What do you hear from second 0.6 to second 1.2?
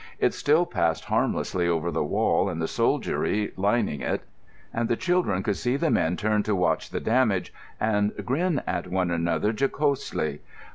passed